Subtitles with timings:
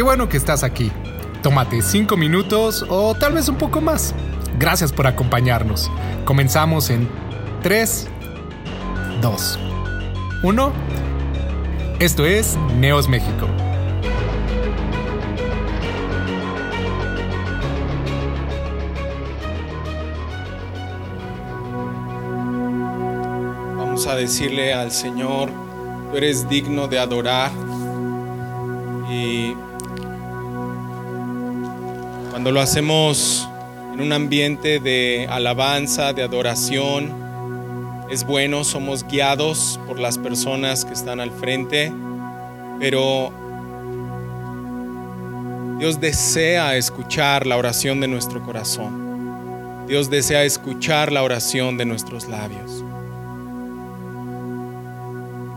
[0.00, 0.90] Qué bueno que estás aquí.
[1.42, 4.14] Tómate cinco minutos o tal vez un poco más.
[4.58, 5.90] Gracias por acompañarnos.
[6.24, 7.06] Comenzamos en
[7.62, 8.08] 3,
[9.20, 9.58] 2,
[10.42, 10.72] 1.
[11.98, 13.46] Esto es Neos México.
[23.76, 25.50] Vamos a decirle al Señor,
[26.10, 27.50] tú eres digno de adorar.
[32.40, 33.46] Cuando lo hacemos
[33.92, 37.12] en un ambiente de alabanza, de adoración,
[38.08, 41.92] es bueno, somos guiados por las personas que están al frente,
[42.78, 43.30] pero
[45.78, 49.84] Dios desea escuchar la oración de nuestro corazón.
[49.86, 52.82] Dios desea escuchar la oración de nuestros labios.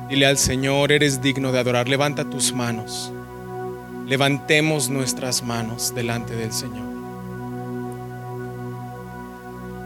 [0.09, 1.87] Dile al Señor, eres digno de adorar.
[1.87, 3.09] Levanta tus manos.
[4.05, 6.93] Levantemos nuestras manos delante del Señor.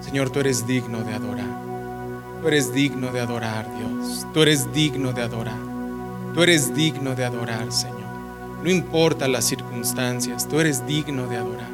[0.01, 1.67] Señor, tú eres digno de adorar.
[2.41, 4.25] Tú eres digno de adorar, Dios.
[4.33, 5.59] Tú eres digno de adorar.
[6.33, 8.07] Tú eres digno de adorar, Señor.
[8.63, 11.69] No importa las circunstancias, tú eres digno de adorar.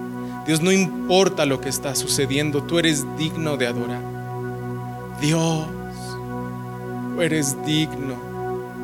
[0.45, 4.01] Dios, no importa lo que está sucediendo, tú eres digno de adorar.
[5.21, 5.67] Dios,
[7.15, 8.15] tú eres digno.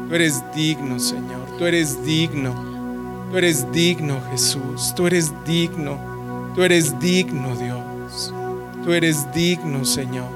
[0.08, 1.46] Tú eres digno, Señor.
[1.58, 2.69] Tú eres digno.
[3.30, 4.94] Tú eres digno, Jesús.
[4.96, 6.52] Tú eres digno.
[6.56, 8.34] Tú eres digno, Dios.
[8.84, 10.30] Tú eres digno, Señor.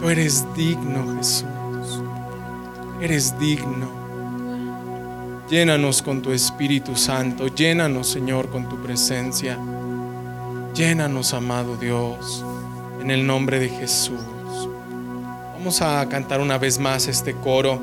[0.00, 2.02] Tú eres digno, Jesús.
[3.00, 3.88] Eres digno.
[5.48, 7.46] Llénanos con tu Espíritu Santo.
[7.46, 9.56] Llénanos, Señor, con tu presencia.
[10.74, 12.44] Llénanos, amado Dios,
[13.00, 14.20] en el nombre de Jesús.
[15.54, 17.80] Vamos a cantar una vez más este coro.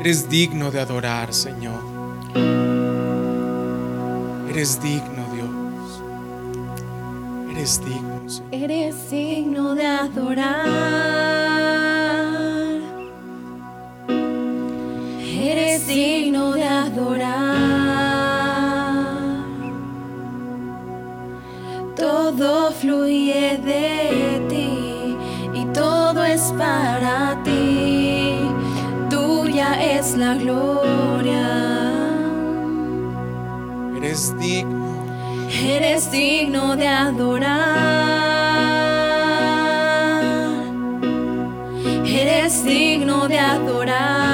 [0.00, 1.89] Eres digno de adorar, Señor.
[4.50, 6.02] Eres digno, Dios.
[7.50, 8.52] Eres digno, Señor.
[8.52, 10.66] Eres digno de adorar.
[15.20, 17.70] Eres digno de adorar.
[21.96, 25.16] Todo fluye de ti
[25.54, 28.36] y todo es para ti.
[29.08, 31.69] Tuya es la gloria.
[34.42, 36.76] Eres digno.
[36.76, 37.76] De adorar.
[42.06, 44.29] Eres digno de adorar.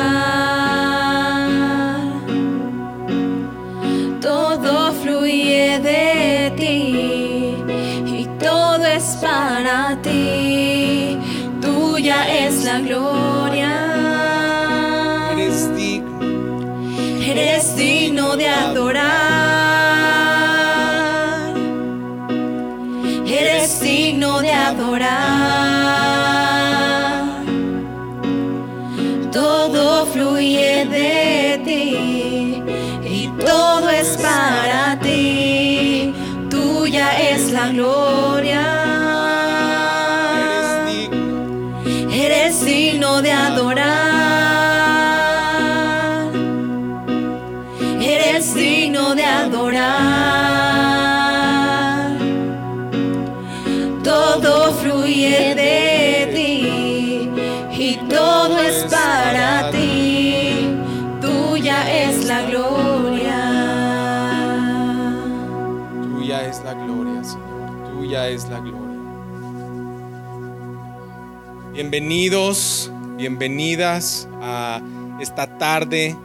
[71.89, 74.83] Bienvenidos, bienvenidas a
[75.21, 76.17] esta tarde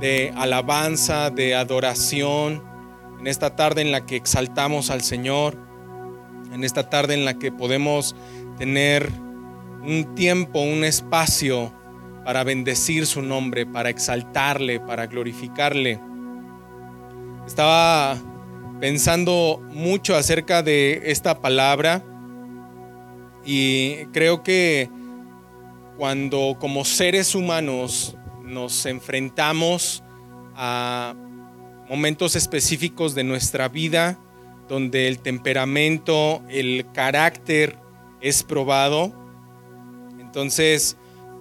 [0.00, 2.62] de alabanza, de adoración,
[3.18, 5.56] en esta tarde en la que exaltamos al Señor,
[6.52, 8.14] en esta tarde en la que podemos
[8.58, 9.08] tener
[9.82, 11.72] un tiempo, un espacio
[12.26, 15.98] para bendecir su nombre, para exaltarle, para glorificarle.
[17.46, 18.18] Estaba
[18.78, 22.04] pensando mucho acerca de esta palabra
[23.44, 24.90] y creo que
[25.96, 30.02] cuando como seres humanos nos enfrentamos
[30.54, 31.14] a
[31.88, 34.18] momentos específicos de nuestra vida
[34.68, 37.76] donde el temperamento, el carácter
[38.20, 39.12] es probado,
[40.20, 40.96] entonces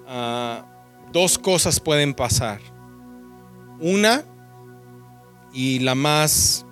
[0.07, 0.65] ah,
[1.11, 2.59] dos cosas pueden pasar.
[3.79, 4.23] Una,
[5.53, 6.65] y la más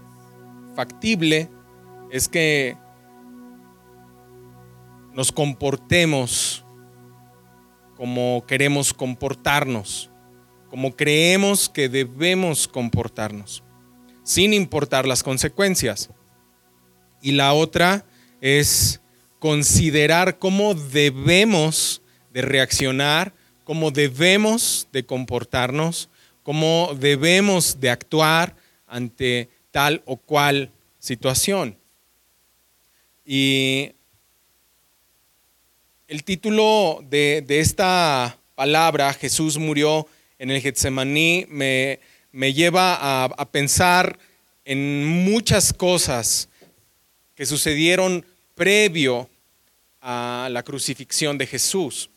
[0.76, 1.50] factible,
[2.10, 2.76] es que
[5.18, 6.64] nos comportemos
[7.96, 10.12] como queremos comportarnos.
[10.70, 13.64] como creemos que debemos comportarnos,
[14.24, 16.10] sin importar las consecuencias.
[17.22, 18.06] Y la otra
[18.42, 19.00] es
[19.40, 22.02] considerar cómo debemos
[22.34, 23.34] de reaccionar,
[23.64, 26.10] cómo debemos de comportarnos,
[26.44, 30.70] cómo debemos de actuar ante tal o cual
[31.00, 31.78] situación.
[33.26, 33.94] Y
[36.08, 40.08] el título de, esta palabra, Jesús murió
[40.40, 42.00] en el Getsemaní, me,
[42.54, 44.18] lleva a, a pensar
[44.64, 46.48] en muchas cosas
[47.36, 48.26] que sucedieron
[48.56, 49.30] previo
[50.00, 52.10] a la crucifixión de Jesús.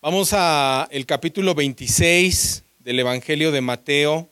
[0.00, 4.30] Vamos a el capítulo 26 del Evangelio de Mateo.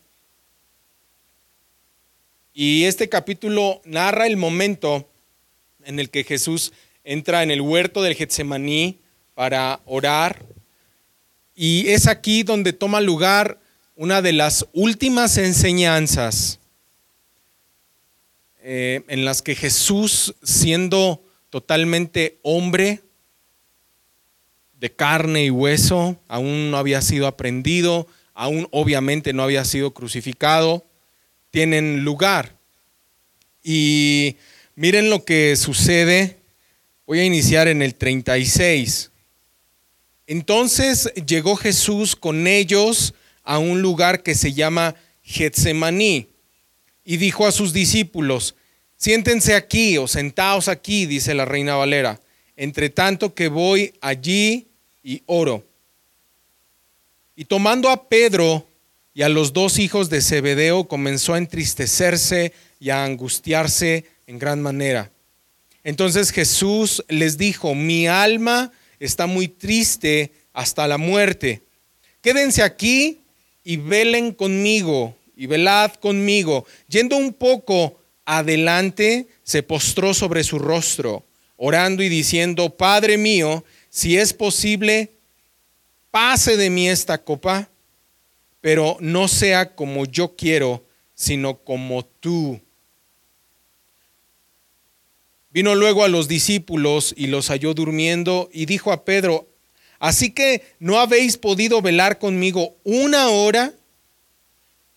[2.54, 5.08] Y este capítulo narra el momento
[5.84, 6.72] en el que Jesús
[7.04, 8.98] entra en el huerto del Getsemaní
[9.34, 10.44] para orar.
[11.54, 13.58] Y es aquí donde toma lugar
[13.96, 16.58] una de las últimas enseñanzas
[18.62, 23.00] eh, en las que Jesús, siendo totalmente hombre,
[24.80, 30.84] de carne y hueso, aún no había sido aprendido, aún obviamente no había sido crucificado,
[31.50, 32.56] tienen lugar.
[33.62, 34.36] Y
[34.74, 36.39] miren lo que sucede.
[37.10, 39.10] Voy a iniciar en el 36.
[40.28, 46.28] Entonces llegó Jesús con ellos a un lugar que se llama Getsemaní
[47.04, 48.54] y dijo a sus discípulos,
[48.96, 52.20] siéntense aquí o sentaos aquí, dice la reina Valera,
[52.54, 54.68] entre tanto que voy allí
[55.02, 55.66] y oro.
[57.34, 58.68] Y tomando a Pedro
[59.14, 64.62] y a los dos hijos de Zebedeo, comenzó a entristecerse y a angustiarse en gran
[64.62, 65.10] manera.
[65.84, 71.62] Entonces Jesús les dijo, mi alma está muy triste hasta la muerte.
[72.20, 73.20] Quédense aquí
[73.64, 76.66] y velen conmigo y velad conmigo.
[76.88, 81.24] Yendo un poco adelante, se postró sobre su rostro,
[81.56, 85.10] orando y diciendo, Padre mío, si es posible,
[86.10, 87.70] pase de mí esta copa,
[88.60, 90.84] pero no sea como yo quiero,
[91.14, 92.60] sino como tú.
[95.52, 99.48] Vino luego a los discípulos y los halló durmiendo y dijo a Pedro,
[99.98, 103.72] así que no habéis podido velar conmigo una hora.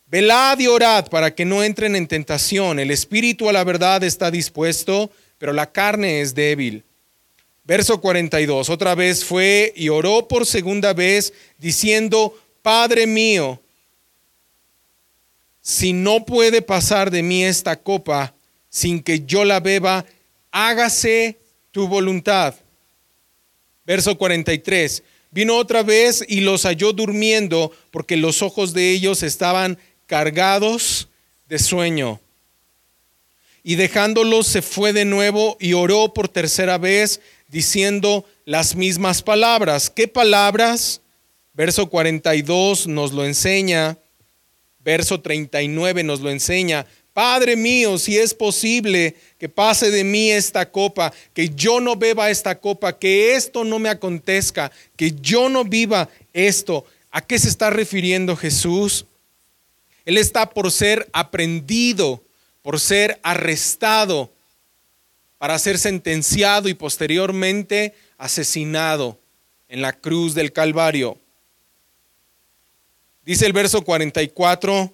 [0.07, 2.77] Velad y orad para que no entren en tentación.
[2.77, 5.09] El espíritu a la verdad está dispuesto,
[5.39, 6.83] pero la carne es débil.
[7.63, 13.59] Verso 42, otra vez fue y oró por segunda vez diciendo, Padre mío,
[15.61, 18.35] si no puede pasar de mí esta copa
[18.69, 20.05] sin que yo la beba,
[20.53, 21.39] hágase
[21.71, 22.55] tu voluntad.
[23.85, 29.77] Verso 43, vino otra vez y los halló durmiendo porque los ojos de ellos estaban
[30.05, 31.09] cargados
[31.49, 32.21] de sueño.
[33.63, 37.19] Y dejándolos se fue de nuevo y oró por tercera vez
[37.49, 39.89] diciendo las mismas palabras.
[39.89, 41.01] ¿Qué palabras?
[41.53, 43.97] Verso 42 nos lo enseña,
[44.79, 46.85] verso 39 nos lo enseña.
[47.13, 52.31] Padre mío, si es posible que pase de mí esta copa, que yo no beba
[52.31, 56.85] esta copa, que esto no me acontezca, que yo no viva esto.
[57.11, 59.05] ¿A qué se está refiriendo Jesús?
[60.05, 62.23] Él está por ser aprendido,
[62.63, 64.31] por ser arrestado,
[65.37, 69.19] para ser sentenciado y posteriormente asesinado
[69.69, 71.19] en la cruz del Calvario.
[73.23, 74.93] Dice el verso 44,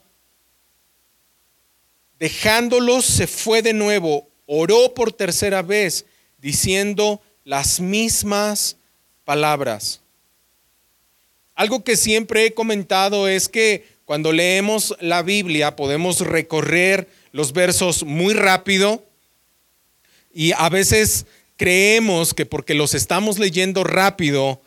[2.19, 6.05] dejándolos se fue de nuevo, oró por tercera vez,
[6.37, 8.77] diciendo las mismas
[9.23, 10.01] palabras.
[11.55, 18.03] Algo que siempre he comentado es que cuando leemos la Biblia podemos recorrer los versos
[18.03, 19.05] muy rápido
[20.33, 21.25] y a veces
[21.57, 24.61] creemos que porque los estamos leyendo rápido,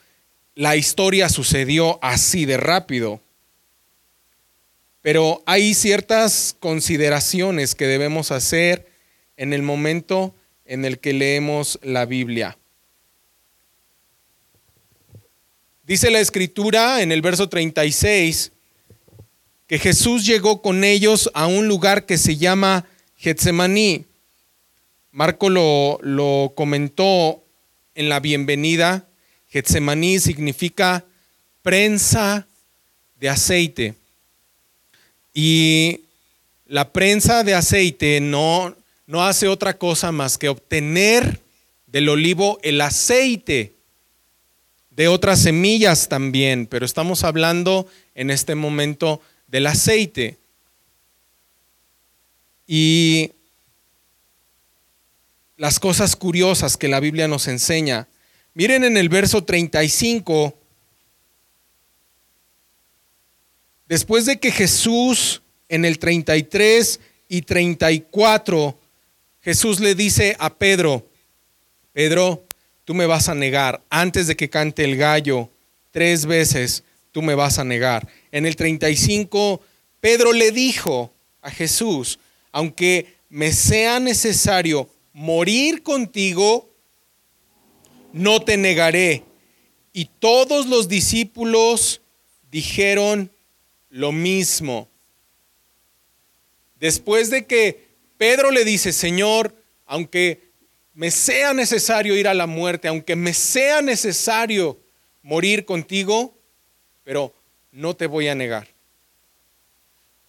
[0.55, 3.21] la historia sucedió así de rápido.
[5.03, 8.89] Pero hay ciertas consideraciones que debemos hacer
[9.37, 12.57] en el momento en el que leemos la Biblia.
[15.85, 18.53] Dice la escritura en el verso 36
[19.67, 24.05] que Jesús llegó con ellos a un lugar que se llama Getsemaní.
[25.11, 27.43] Marco lo, lo comentó
[27.97, 29.09] en la bienvenida.
[29.49, 31.05] Getsemaní significa
[31.63, 32.47] prensa
[33.19, 34.02] de aceite.
[35.35, 36.01] Y
[36.67, 38.75] la prensa de aceite no,
[39.07, 41.41] no hace otra cosa más que obtener
[41.87, 43.75] del olivo el aceite
[44.91, 50.39] de otras semillas también, pero estamos hablando en este momento del aceite.
[52.67, 53.33] Y
[55.57, 58.09] las cosas curiosas que la Biblia nos enseña.
[58.55, 60.55] Miren en el verso 35,
[63.93, 68.79] después de que Jesús en el 33 y 34,
[69.43, 71.07] Jesús le dice a Pedro,
[71.93, 72.43] Pedro,
[72.87, 75.51] tú me vas a negar antes de que cante el gallo,
[75.91, 78.09] tres veces tú me vas a negar.
[78.31, 79.61] En el 35,
[80.01, 82.19] Pedro le dijo a Jesús,
[82.51, 86.67] aunque me sea necesario morir contigo,
[88.15, 89.23] no te negaré.
[89.93, 92.01] Y todos los discípulos
[92.51, 93.31] dijeron
[93.93, 94.89] lo mismo.
[96.81, 100.51] Después de que Pedro le dice, Señor, aunque
[100.95, 104.81] me sea necesario ir a la muerte, aunque me sea necesario
[105.23, 106.35] morir contigo,
[107.05, 107.35] pero
[107.71, 108.67] no te voy a negar.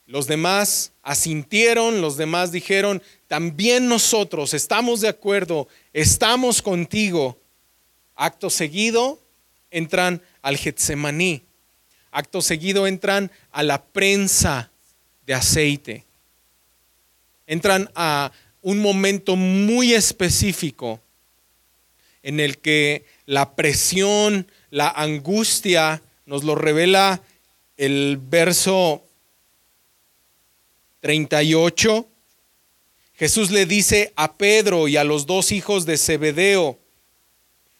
[0.07, 7.39] Los demás asintieron, los demás dijeron, también nosotros estamos de acuerdo, estamos contigo.
[8.13, 9.21] Acto seguido
[9.71, 11.43] entran al Getsemaní.
[12.13, 14.69] Acto seguido entran a la prensa
[15.25, 16.05] de aceite.
[17.47, 21.01] Entran a un momento muy específico
[22.21, 27.21] en el que la presión, la angustia, nos lo revela
[27.77, 29.03] el verso
[31.01, 32.07] 38.
[33.15, 36.77] Jesús le dice a Pedro y a los dos hijos de Zebedeo,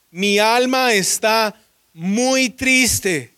[0.10, 1.56] mi alma está
[1.94, 3.33] muy triste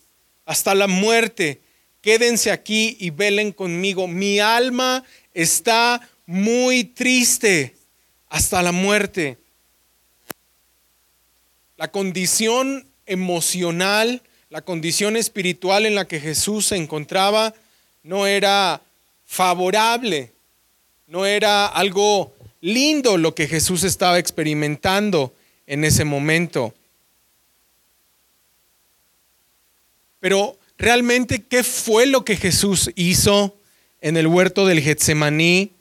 [0.45, 1.61] hasta la muerte.
[2.01, 4.07] Quédense aquí y velen conmigo.
[4.07, 7.75] Mi alma está muy triste
[8.29, 9.37] hasta la muerte.
[11.77, 17.53] La condición emocional, la condición espiritual en la que Jesús se encontraba
[18.03, 18.81] no era
[19.25, 20.31] favorable,
[21.07, 25.33] no era algo lindo lo que Jesús estaba experimentando
[25.67, 26.73] en ese momento.
[30.19, 33.57] Pero realmente, ¿qué fue lo que Jesús hizo
[34.01, 35.71] en el huerto del Getsemaní?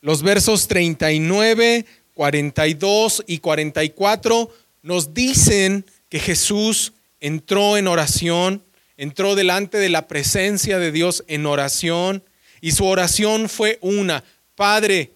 [0.00, 4.50] Los versos 39, 42 y 44
[4.82, 8.64] nos dicen que Jesús entró en oración,
[8.96, 12.24] entró delante de la presencia de Dios en oración
[12.60, 15.12] y su oración fue una, Padre,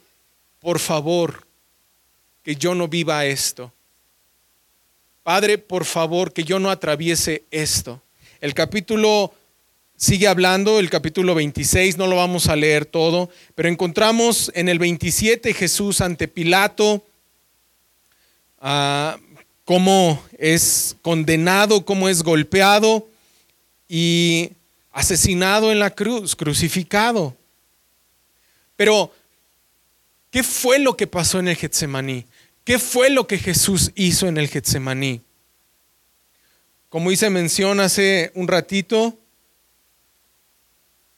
[0.60, 1.46] por favor,
[2.42, 3.72] que yo no viva esto.
[5.26, 8.00] Padre, por favor, que yo no atraviese esto.
[8.40, 9.34] El capítulo
[9.96, 14.78] sigue hablando, el capítulo 26, no lo vamos a leer todo, pero encontramos en el
[14.78, 17.04] 27 Jesús ante Pilato,
[18.60, 19.18] ah,
[19.64, 23.08] cómo es condenado, cómo es golpeado
[23.88, 24.50] y
[24.92, 27.36] asesinado en la cruz, crucificado.
[28.76, 29.12] Pero,
[30.30, 32.26] ¿qué fue lo que pasó en el Getsemaní?
[32.66, 35.22] ¿Qué fue lo que Jesús hizo en el Getsemaní?
[36.88, 39.16] Como hice mención hace un ratito,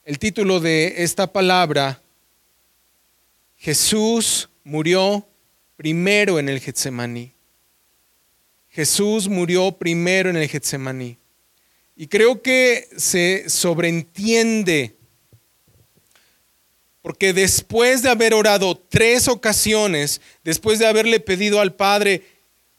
[0.05, 2.03] el título de esta palabra,
[3.57, 5.27] Jesús murió
[5.79, 7.33] primero en el Getsemaní.
[8.69, 11.17] Jesús murió primero en el Getsemaní.
[11.97, 14.98] Y creo que se sobreentiende,
[17.09, 22.23] porque después de haber orado tres ocasiones, después de haberle pedido al Padre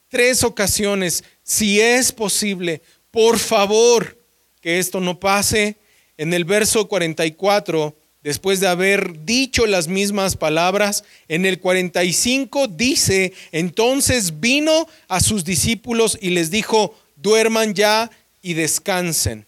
[0.07, 4.23] tres ocasiones, si es posible, por favor,
[4.61, 5.77] que esto no pase,
[6.15, 13.33] en el verso 44, después de haber dicho las mismas palabras, en el 45 dice,
[13.51, 18.11] entonces vino a sus discípulos y les dijo, duerman ya
[18.43, 19.47] y descansen.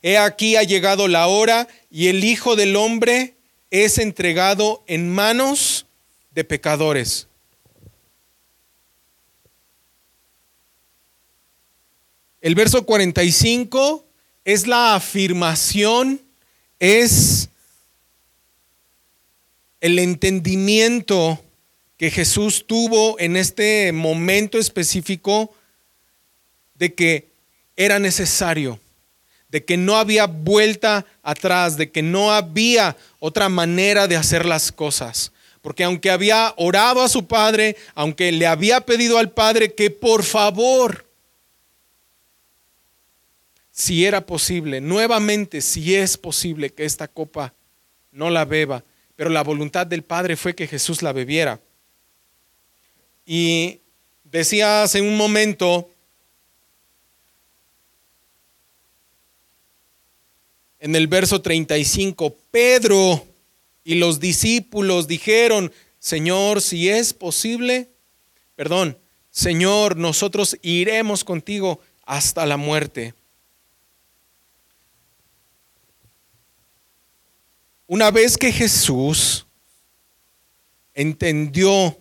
[0.00, 3.34] He aquí ha llegado la hora y el Hijo del Hombre
[3.70, 5.86] es entregado en manos
[6.30, 7.28] de pecadores.
[12.40, 14.06] El verso 45
[14.44, 16.22] es la afirmación,
[16.78, 17.48] es
[19.80, 21.42] el entendimiento
[21.96, 25.52] que Jesús tuvo en este momento específico
[26.74, 27.28] de que
[27.76, 28.78] era necesario,
[29.48, 34.72] de que no había vuelta atrás, de que no había otra manera de hacer las
[34.72, 35.32] cosas.
[35.62, 40.22] Porque aunque había orado a su padre, aunque le había pedido al padre que por
[40.22, 41.08] favor
[43.78, 47.54] si era posible, nuevamente, si es posible que esta copa
[48.10, 48.82] no la beba,
[49.14, 51.60] pero la voluntad del Padre fue que Jesús la bebiera.
[53.24, 53.78] Y
[54.24, 55.88] decía hace un momento
[60.80, 63.26] en el verso 35, Pedro
[63.84, 67.88] y los discípulos dijeron, Señor, si es posible,
[68.54, 68.96] perdón,
[69.30, 73.14] Señor, nosotros iremos contigo hasta la muerte.
[77.86, 79.46] Una vez que Jesús
[80.94, 81.98] entendió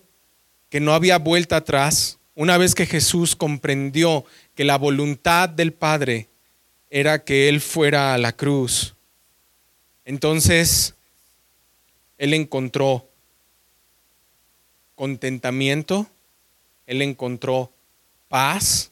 [0.69, 6.29] que no había vuelta atrás, una vez que Jesús comprendió que la voluntad del Padre
[6.89, 8.95] era que Él fuera a la cruz,
[10.05, 10.93] entonces
[12.17, 13.07] Él encontró
[14.95, 16.07] contentamiento,
[16.85, 17.71] Él encontró
[18.29, 18.91] paz,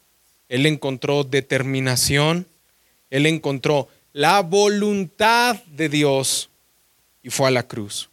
[0.50, 2.46] Él encontró determinación,
[3.10, 6.50] Él encontró la voluntad de Dios
[7.22, 8.10] y fue a la cruz.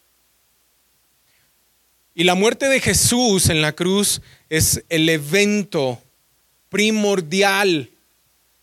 [2.15, 6.03] Y la muerte de Jesús en la cruz es el evento
[6.69, 7.92] primordial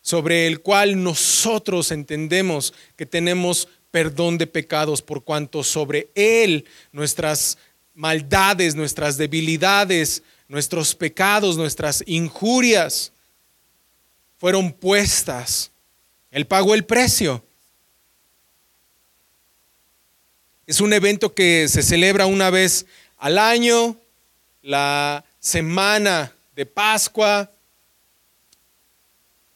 [0.10, 7.60] sobre el cual nosotros entendemos que tenemos perdón de pecados por cuanto sobre Él nuestras
[7.94, 13.12] maldades, nuestras debilidades, nuestros pecados, nuestras injurias
[14.40, 15.70] fueron puestas.
[16.32, 17.44] Él pagó el precio.
[20.66, 22.88] Es un evento que se celebra una vez
[23.20, 23.96] al año,
[24.64, 27.52] la semana de Pascua,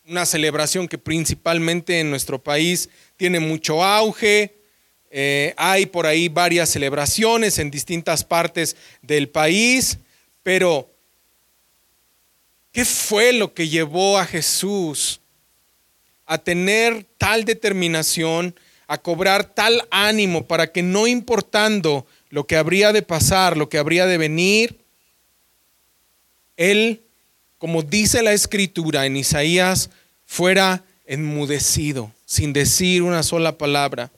[0.05, 4.53] una celebración que principalmente en nuestro país tiene mucho auge.
[5.09, 9.99] Eh, hay por ahí varias celebraciones en distintas partes del país,
[10.41, 10.89] pero
[12.71, 15.21] ¿qué fue lo que llevó a Jesús
[16.25, 18.55] a tener tal determinación,
[18.87, 23.77] a cobrar tal ánimo para que no importando lo que habría de pasar, lo que
[23.77, 24.79] habría de venir,
[26.57, 27.03] Él,
[27.63, 29.89] como dice la escritura en Isaías,
[30.25, 34.11] fuera enmudecido, sin decir una sola palabra.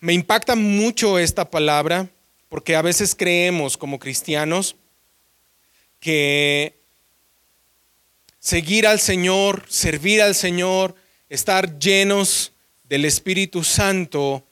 [0.00, 2.08] Me impacta mucho esta palabra
[2.48, 4.74] porque a veces creemos como cristianos
[6.00, 6.74] que
[8.40, 10.96] seguir al Señor, servir al Señor,
[11.28, 12.50] estar llenos
[12.88, 14.42] del Espíritu Santo,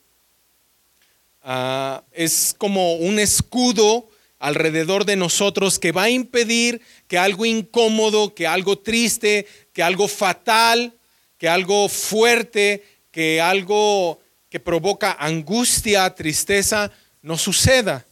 [1.45, 4.09] Ah, es como un escudo
[4.43, 10.09] alrededor de nosotros que va a impedir que algo incómodo, que algo triste, que algo
[10.09, 10.95] fatal,
[11.39, 16.91] que algo fuerte, que algo que provoca angustia, tristeza,
[17.23, 18.05] no suceda.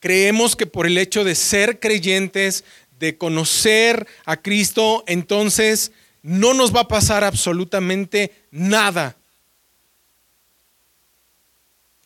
[0.00, 2.64] Creemos que por el hecho de ser creyentes,
[2.98, 5.92] de conocer a Cristo, entonces
[6.22, 9.14] no nos va a pasar absolutamente nada.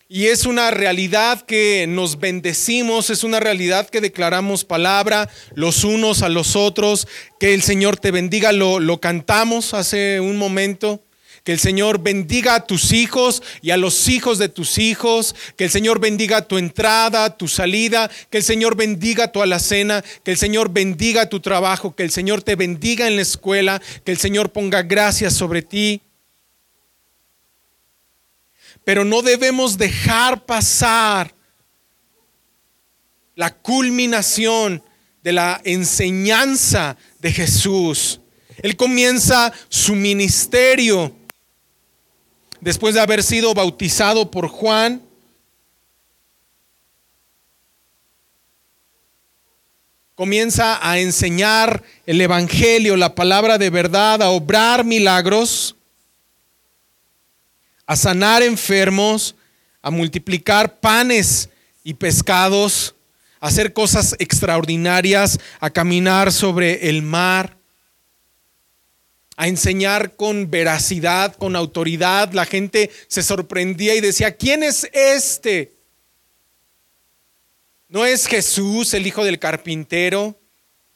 [0.09, 6.23] Y es una realidad que nos bendecimos, es una realidad que declaramos palabra los unos
[6.23, 7.09] a los otros.
[7.41, 11.03] Que el Señor te bendiga, lo, lo cantamos hace un momento.
[11.43, 15.35] Que el Señor bendiga a tus hijos y a los hijos de tus hijos.
[15.57, 18.09] Que el Señor bendiga tu entrada, tu salida.
[18.31, 20.05] Que el Señor bendiga tu alacena.
[20.23, 21.97] Que el Señor bendiga tu trabajo.
[21.97, 23.83] Que el Señor te bendiga en la escuela.
[24.05, 26.03] Que el Señor ponga gracias sobre ti
[28.87, 31.35] pero no debemos dejar pasar
[33.35, 34.81] la culminación
[35.25, 38.21] de la enseñanza de Jesús.
[38.63, 41.13] Él comienza su ministerio
[42.61, 45.03] después de haber sido bautizado por Juan.
[50.15, 55.76] Comienza a enseñar el Evangelio, la palabra de verdad, a obrar milagros
[57.87, 59.37] a sanar enfermos,
[59.81, 61.49] a multiplicar panes
[61.85, 62.95] y pescados,
[63.41, 67.57] a hacer cosas extraordinarias, a caminar sobre el mar,
[69.37, 72.33] a enseñar con veracidad, con autoridad.
[72.33, 75.77] La gente se sorprendía y decía, ¿quién es este?
[77.89, 80.37] ¿No es Jesús, el hijo del carpintero?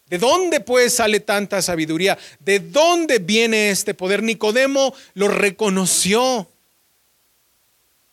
[0.07, 2.19] ¿De dónde pues sale tanta sabiduría?
[2.41, 4.25] ¿De dónde viene este poder?
[4.25, 6.50] Nicodemo lo reconoció.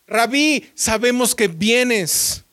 [0.07, 2.45] Rabí, sabemos que vienes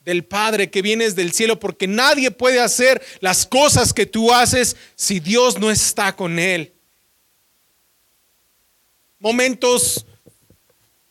[0.00, 4.76] del Padre, que vienes del cielo, porque nadie puede hacer las cosas que tú haces
[4.96, 6.72] si Dios no está con él.
[9.18, 10.06] Momentos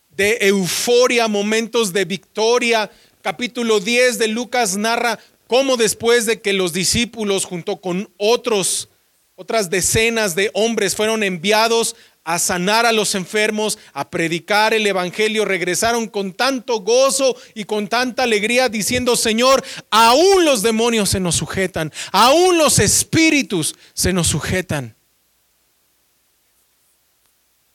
[0.09, 2.91] de euforia, momentos de victoria.
[3.21, 8.89] Capítulo 10 de Lucas narra cómo después de que los discípulos junto con otros
[9.35, 15.43] otras decenas de hombres fueron enviados a sanar a los enfermos, a predicar el Evangelio,
[15.43, 21.35] regresaron con tanto gozo y con tanta alegría diciendo, Señor, aún los demonios se nos
[21.35, 24.95] sujetan, aún los espíritus se nos sujetan.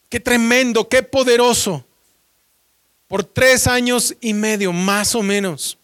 [0.09, 1.85] Qué tremendo, qué poderoso.
[3.09, 5.79] Por tres años y medio, más o menos,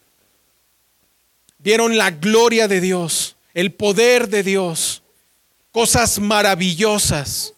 [1.58, 5.02] vieron la gloria de Dios, el poder de Dios,
[5.70, 7.54] cosas maravillosas,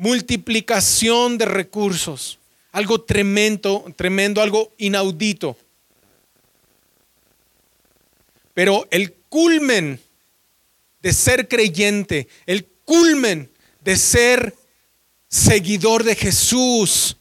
[0.00, 2.38] multiplicación de recursos,
[2.72, 5.58] algo tremendo, tremendo, algo inaudito.
[8.54, 10.00] Pero el culmen
[11.02, 13.50] de ser creyente, el culmen
[13.82, 14.54] de ser
[15.28, 17.18] seguidor de Jesús,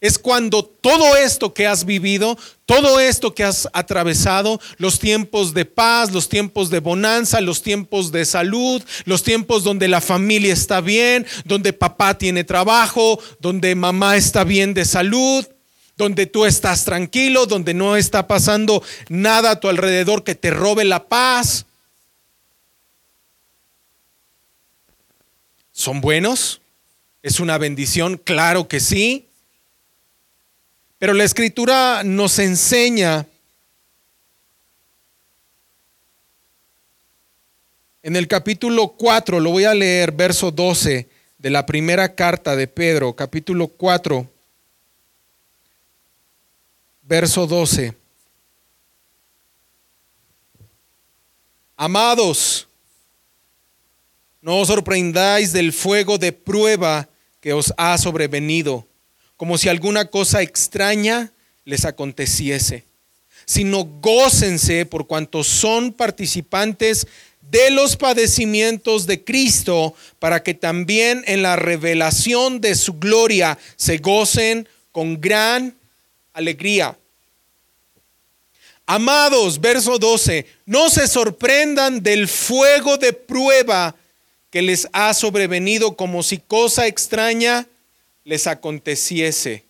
[0.00, 5.64] es cuando todo esto que has vivido, todo esto que has atravesado, los tiempos de
[5.64, 10.80] paz, los tiempos de bonanza, los tiempos de salud, los tiempos donde la familia está
[10.80, 15.44] bien, donde papá tiene trabajo, donde mamá está bien de salud,
[15.96, 20.84] donde tú estás tranquilo, donde no está pasando nada a tu alrededor que te robe
[20.84, 21.66] la paz.
[25.72, 26.60] ¿Son buenos?
[27.22, 28.16] ¿Es una bendición?
[28.16, 29.27] Claro que sí.
[30.98, 33.24] Pero la escritura nos enseña
[38.02, 41.08] en el capítulo 4, lo voy a leer, verso 12
[41.38, 44.28] de la primera carta de Pedro, capítulo 4,
[47.02, 47.94] verso 12.
[51.76, 52.66] Amados,
[54.42, 57.08] no os sorprendáis del fuego de prueba
[57.40, 58.87] que os ha sobrevenido
[59.38, 61.32] como si alguna cosa extraña
[61.64, 62.84] les aconteciese,
[63.46, 67.06] sino gócense por cuanto son participantes
[67.40, 73.98] de los padecimientos de Cristo, para que también en la revelación de su gloria se
[73.98, 75.74] gocen con gran
[76.32, 76.98] alegría.
[78.86, 83.94] Amados, verso 12, no se sorprendan del fuego de prueba
[84.50, 87.68] que les ha sobrevenido como si cosa extraña
[88.28, 89.64] les aconteciese.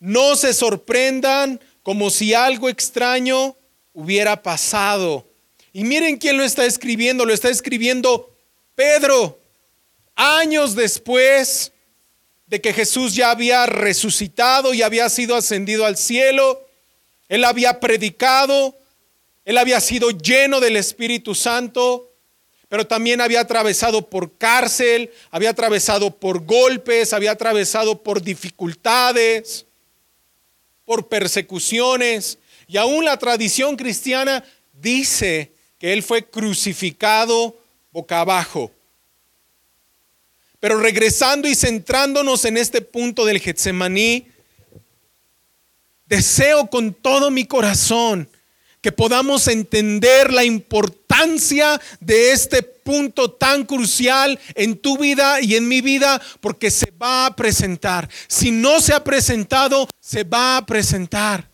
[0.00, 3.56] No se sorprendan como si algo extraño
[3.92, 5.28] hubiera pasado.
[5.72, 8.34] Y miren quién lo está escribiendo, lo está escribiendo
[8.74, 9.38] Pedro,
[10.16, 11.70] años después
[12.48, 16.66] de que Jesús ya había resucitado y había sido ascendido al cielo.
[17.28, 18.76] Él había predicado,
[19.44, 22.07] él había sido lleno del Espíritu Santo,
[22.68, 29.64] pero también había atravesado por cárcel, había atravesado por golpes, había atravesado por dificultades,
[30.84, 32.38] por persecuciones.
[32.66, 37.56] Y aún la tradición cristiana dice que él fue crucificado
[37.90, 38.70] boca abajo.
[40.60, 44.26] Pero regresando y centrándonos en este punto del Getsemaní,
[46.04, 48.28] deseo con todo mi corazón
[48.80, 55.66] que podamos entender la importancia de este punto tan crucial en tu vida y en
[55.68, 58.08] mi vida, porque se va a presentar.
[58.28, 61.48] Si no se ha presentado, se va a presentar.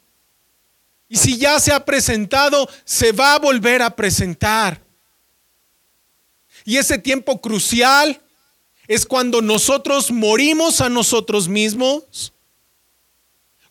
[1.08, 4.82] Y si ya se ha presentado, se va a volver a presentar.
[6.64, 8.20] Y ese tiempo crucial
[8.86, 12.32] es cuando nosotros morimos a nosotros mismos,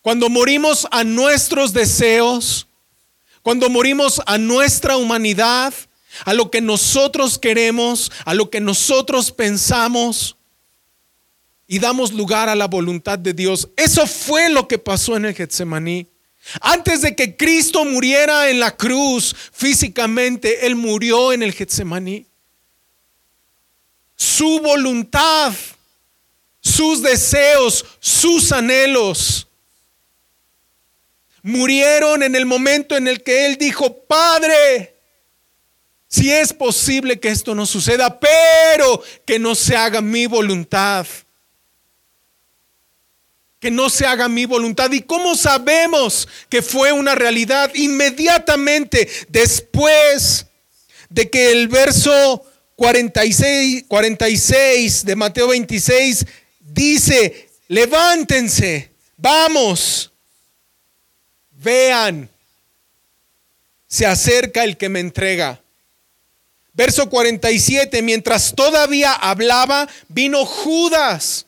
[0.02, 2.66] cuando morimos a nuestros deseos,
[3.44, 5.74] cuando morimos a nuestra humanidad,
[6.24, 10.34] a lo que nosotros queremos, a lo que nosotros pensamos
[11.66, 13.68] y damos lugar a la voluntad de Dios.
[13.76, 16.08] Eso fue lo que pasó en el Getsemaní.
[16.62, 22.24] Antes de que Cristo muriera en la cruz físicamente, Él murió en el Getsemaní.
[24.16, 25.52] Su voluntad,
[26.62, 29.48] sus deseos, sus anhelos
[31.44, 34.94] murieron en el momento en el que Él dijo, Padre,
[36.08, 41.06] si es posible que esto no suceda, pero que no se haga mi voluntad.
[43.60, 44.90] Que no se haga mi voluntad.
[44.92, 47.70] ¿Y cómo sabemos que fue una realidad?
[47.74, 50.46] Inmediatamente después
[51.10, 52.42] de que el verso
[52.76, 56.24] 46, 46 de Mateo 26
[56.60, 60.13] dice, levántense, vamos
[61.54, 62.28] vean,
[63.86, 65.60] se acerca el que me entrega.
[66.72, 71.46] Verso 47, mientras todavía hablaba, vino Judas,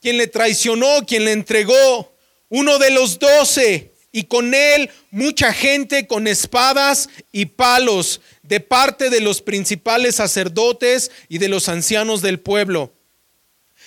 [0.00, 2.12] quien le traicionó, quien le entregó,
[2.50, 9.10] uno de los doce, y con él mucha gente con espadas y palos de parte
[9.10, 12.92] de los principales sacerdotes y de los ancianos del pueblo.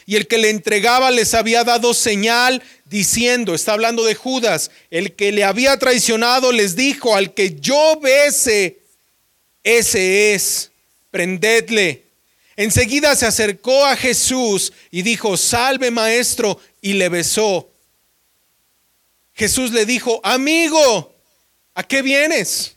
[0.05, 5.15] Y el que le entregaba les había dado señal diciendo, está hablando de Judas, el
[5.15, 8.79] que le había traicionado les dijo, al que yo bese,
[9.63, 10.71] ese es,
[11.09, 12.03] prendedle.
[12.57, 17.69] Enseguida se acercó a Jesús y dijo, salve maestro, y le besó.
[19.33, 21.15] Jesús le dijo, amigo,
[21.75, 22.75] ¿a qué vienes?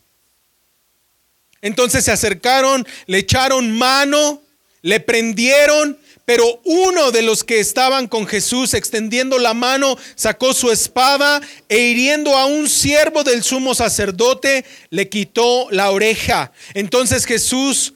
[1.63, 4.43] Entonces se acercaron, le echaron mano,
[4.83, 10.71] le prendieron, pero uno de los que estaban con Jesús extendiendo la mano sacó su
[10.71, 16.53] espada e hiriendo a un siervo del sumo sacerdote le quitó la oreja.
[16.73, 17.95] Entonces Jesús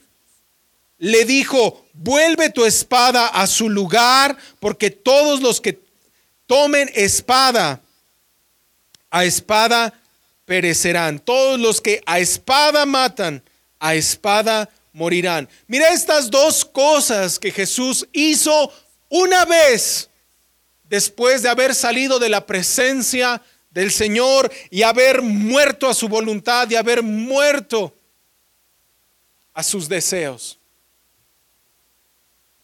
[0.99, 5.81] le dijo, vuelve tu espada a su lugar porque todos los que
[6.47, 7.81] tomen espada
[9.11, 9.95] a espada
[10.45, 11.19] perecerán.
[11.19, 13.43] Todos los que a espada matan,
[13.79, 15.49] a espada morirán.
[15.67, 18.73] Mira estas dos cosas que Jesús hizo
[19.09, 20.09] una vez
[20.89, 26.69] después de haber salido de la presencia del Señor y haber muerto a su voluntad
[26.71, 27.95] y haber muerto
[29.55, 30.59] a sus deseos.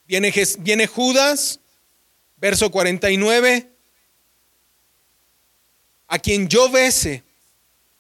[0.06, 1.60] Viene, viene Judas,
[2.37, 3.70] verso 49,
[6.08, 7.22] a quien yo bese,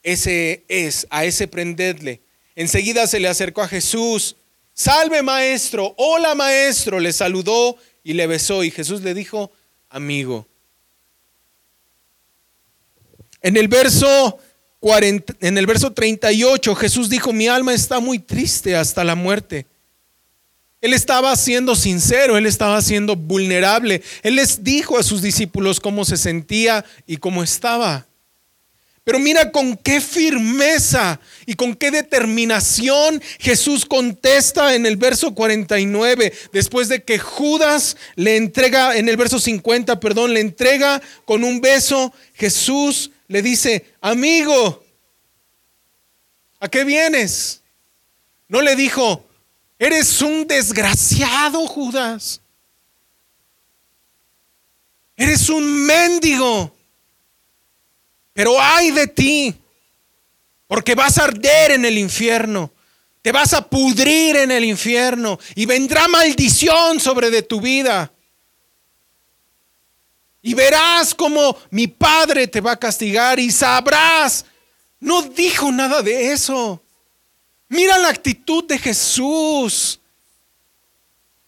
[0.02, 2.20] ese es, a ese prendedle.
[2.56, 4.36] Enseguida se le acercó a Jesús,
[4.72, 9.50] salve maestro, hola maestro, le saludó y le besó y Jesús le dijo,
[9.88, 10.46] amigo.
[13.42, 14.38] En el verso
[14.80, 19.66] 40, en el verso 38 Jesús dijo, mi alma está muy triste hasta la muerte.
[20.80, 24.02] Él estaba siendo sincero, él estaba siendo vulnerable.
[24.22, 28.06] Él les dijo a sus discípulos cómo se sentía y cómo estaba.
[29.04, 36.32] Pero mira con qué firmeza y con qué determinación Jesús contesta en el verso 49,
[36.52, 41.60] después de que Judas le entrega, en el verso 50, perdón, le entrega con un
[41.60, 44.82] beso, Jesús le dice, amigo,
[46.58, 47.62] ¿a qué vienes?
[48.48, 49.22] No le dijo,
[49.78, 52.40] eres un desgraciado, Judas.
[55.14, 56.73] Eres un mendigo.
[58.34, 59.54] Pero ay de ti,
[60.66, 62.72] porque vas a arder en el infierno,
[63.22, 68.12] te vas a pudrir en el infierno y vendrá maldición sobre de tu vida.
[70.42, 74.44] Y verás como mi Padre te va a castigar y sabrás.
[75.00, 76.82] No dijo nada de eso.
[77.68, 80.00] Mira la actitud de Jesús.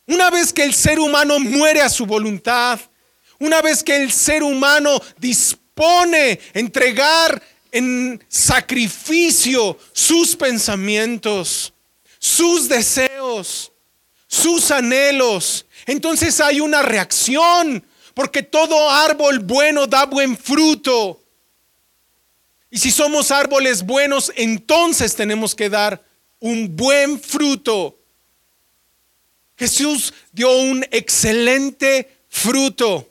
[0.07, 2.79] Una vez que el ser humano muere a su voluntad,
[3.39, 11.75] una vez que el ser humano dispone pone entregar en sacrificio sus pensamientos,
[12.19, 13.71] sus deseos,
[14.27, 15.67] sus anhelos.
[15.85, 21.21] Entonces hay una reacción, porque todo árbol bueno da buen fruto.
[22.71, 26.03] Y si somos árboles buenos, entonces tenemos que dar
[26.41, 27.99] un buen fruto.
[29.59, 33.07] Jesús dio un excelente fruto.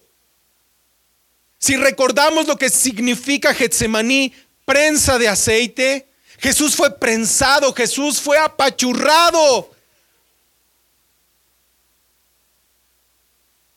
[1.66, 4.32] Si recordamos lo que significa Getsemaní,
[4.66, 9.72] prensa de aceite, Jesús fue prensado, Jesús fue apachurrado.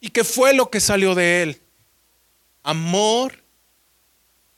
[0.01, 1.62] ¿Y qué fue lo que salió de él?
[2.62, 3.42] Amor,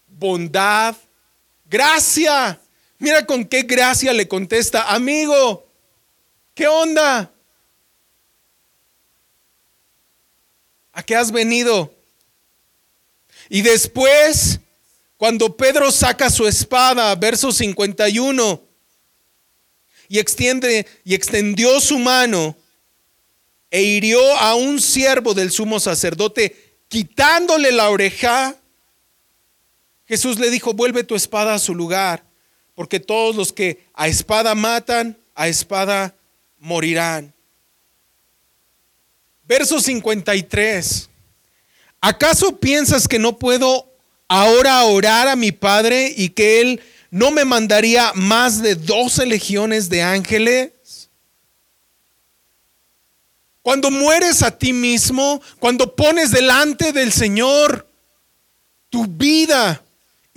[0.08, 0.96] bondad,
[1.66, 2.60] gracia.
[2.98, 5.68] Mira con qué gracia le contesta, amigo,
[6.52, 7.30] ¿qué onda?
[10.92, 11.94] ¿A qué has venido?
[13.52, 14.60] Y después,
[15.16, 18.62] cuando Pedro saca su espada, verso 51,
[20.08, 22.56] y extiende y extendió su mano
[23.70, 28.56] e hirió a un siervo del sumo sacerdote, quitándole la oreja,
[30.06, 32.22] Jesús le dijo, vuelve tu espada a su lugar,
[32.76, 36.14] porque todos los que a espada matan, a espada
[36.60, 37.34] morirán.
[39.42, 41.10] Verso 53.
[42.00, 43.86] ¿Acaso piensas que no puedo
[44.28, 49.90] ahora orar a mi Padre y que Él no me mandaría más de doce legiones
[49.90, 50.72] de ángeles?
[53.62, 57.86] Cuando mueres a ti mismo, cuando pones delante del Señor
[58.88, 59.82] tu vida,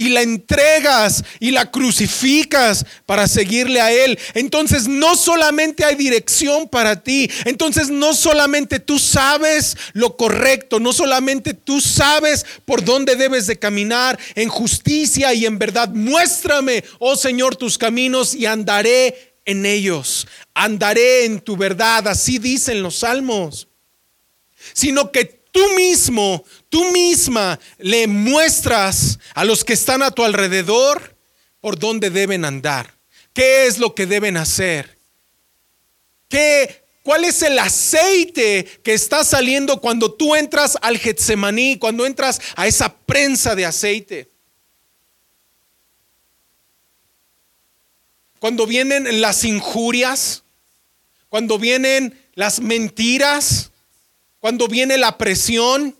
[0.04, 6.68] y la entregas y la crucificas para seguirle a Él, entonces no solamente hay dirección
[6.68, 13.16] para ti, entonces no solamente tú sabes lo correcto, no solamente tú sabes por dónde
[13.16, 15.90] debes de caminar en justicia y en verdad.
[15.90, 22.84] Muéstrame, oh Señor, tus caminos y andaré en ellos, andaré en tu verdad, así dicen
[22.84, 23.68] los salmos,
[24.74, 31.16] sino que tú mismo, tú misma le muestras a los que están a tu alrededor
[31.62, 32.98] por dónde deben andar,
[33.32, 34.98] qué es lo que deben hacer,
[36.28, 42.40] qué ¿Cuál es el aceite que está saliendo cuando tú entras al Getsemaní, cuando entras
[42.56, 44.32] a esa prensa de aceite?
[48.40, 50.44] Cuando vienen las injurias,
[51.28, 53.72] cuando vienen las mentiras,
[54.40, 55.98] cuando viene la presión,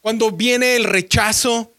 [0.00, 1.72] cuando viene el rechazo,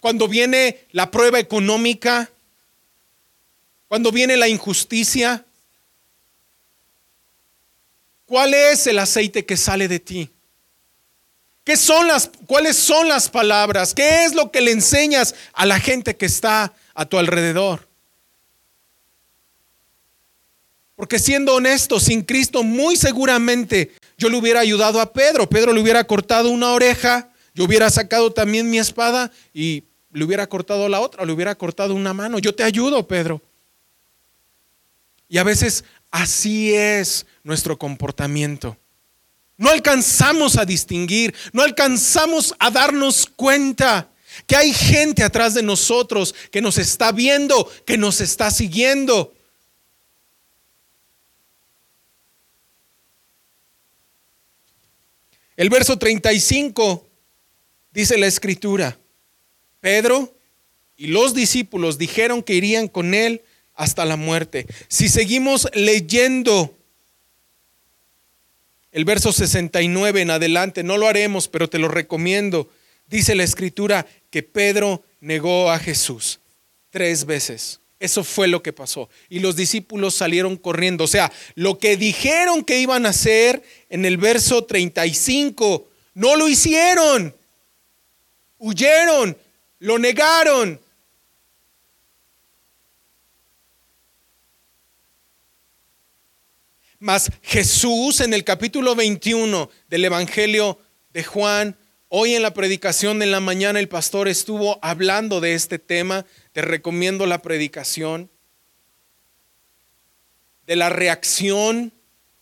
[0.00, 2.30] cuando viene la prueba económica,
[3.88, 5.44] cuando viene la injusticia.
[8.26, 10.30] ¿Cuál es el aceite que sale de ti?
[11.62, 13.94] ¿Qué son las, ¿Cuáles son las palabras?
[13.94, 17.83] ¿Qué es lo que le enseñas a la gente que está a tu alrededor?
[20.96, 25.48] Porque siendo honesto, sin Cristo muy seguramente yo le hubiera ayudado a Pedro.
[25.48, 30.46] Pedro le hubiera cortado una oreja, yo hubiera sacado también mi espada y le hubiera
[30.46, 32.38] cortado la otra, le hubiera cortado una mano.
[32.38, 33.42] Yo te ayudo, Pedro.
[35.28, 38.76] Y a veces así es nuestro comportamiento.
[39.56, 44.08] No alcanzamos a distinguir, no alcanzamos a darnos cuenta
[44.46, 49.33] que hay gente atrás de nosotros que nos está viendo, que nos está siguiendo.
[55.56, 57.06] El verso 35
[57.92, 58.98] dice la escritura,
[59.80, 60.34] Pedro
[60.96, 63.42] y los discípulos dijeron que irían con él
[63.74, 64.66] hasta la muerte.
[64.88, 66.76] Si seguimos leyendo
[68.90, 72.70] el verso 69 en adelante, no lo haremos, pero te lo recomiendo.
[73.06, 76.40] Dice la escritura que Pedro negó a Jesús
[76.90, 77.80] tres veces.
[78.04, 79.08] Eso fue lo que pasó.
[79.30, 81.04] Y los discípulos salieron corriendo.
[81.04, 86.46] O sea, lo que dijeron que iban a hacer en el verso 35, no lo
[86.46, 87.34] hicieron.
[88.58, 89.38] Huyeron,
[89.78, 90.78] lo negaron.
[96.98, 100.78] Mas Jesús en el capítulo 21 del Evangelio
[101.14, 101.74] de Juan,
[102.08, 106.62] hoy en la predicación de la mañana el pastor estuvo hablando de este tema, te
[106.62, 108.30] recomiendo la predicación,
[110.68, 111.92] de la reacción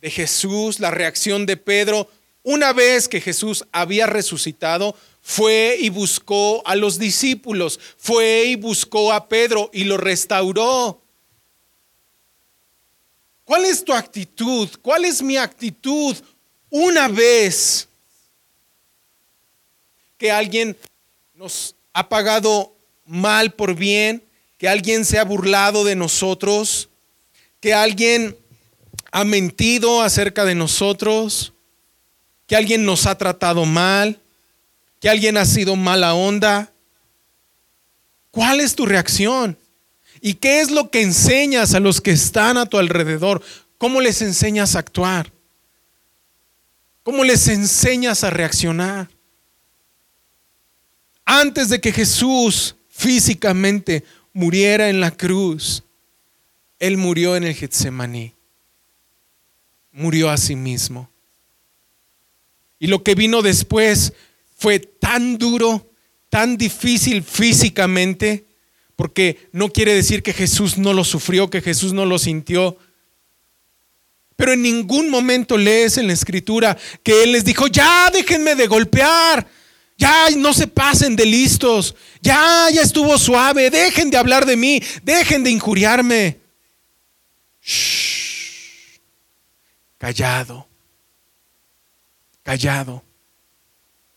[0.02, 2.10] de Jesús, la reacción de Pedro,
[2.42, 9.14] una vez que Jesús había resucitado, fue y buscó a los discípulos, fue y buscó
[9.14, 11.00] a Pedro y lo restauró.
[13.44, 14.68] ¿Cuál es tu actitud?
[14.82, 16.14] ¿Cuál es mi actitud
[16.68, 17.88] una vez
[20.18, 20.76] que alguien
[21.32, 22.76] nos ha pagado
[23.12, 24.24] mal por bien,
[24.56, 26.88] que alguien se ha burlado de nosotros,
[27.60, 28.36] que alguien
[29.10, 31.52] ha mentido acerca de nosotros,
[32.46, 34.18] que alguien nos ha tratado mal,
[34.98, 36.72] que alguien ha sido mala onda?
[38.30, 39.58] ¿Cuál es tu reacción?
[40.22, 43.42] ¿Y qué es lo que enseñas a los que están a tu alrededor?
[43.76, 45.30] ¿Cómo les enseñas a actuar?
[47.02, 49.10] ¿Cómo les enseñas a reaccionar?
[51.26, 55.82] Antes de que Jesús físicamente muriera en la cruz,
[56.78, 58.34] Él murió en el Getsemaní.
[59.90, 61.10] Murió a sí mismo.
[62.78, 64.12] Y lo que vino después
[64.56, 65.90] fue tan duro,
[66.28, 68.44] tan difícil físicamente,
[68.94, 72.76] porque no quiere decir que Jesús no lo sufrió, que Jesús no lo sintió.
[74.36, 78.66] Pero en ningún momento lees en la escritura que Él les dijo, ya déjenme de
[78.66, 79.46] golpear,
[79.96, 84.82] ya no se pasen de listos, ya, ya estuvo suave, dejen de hablar de mí,
[85.02, 86.38] dejen de injuriarme.
[89.98, 90.66] Callado,
[92.42, 93.04] callado.